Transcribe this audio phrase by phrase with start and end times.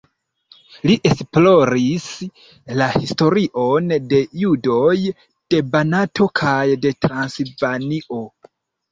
[0.89, 2.05] Li esploris
[2.79, 4.95] la historion de judoj
[5.55, 8.19] de Banato kaj de Transilvanio.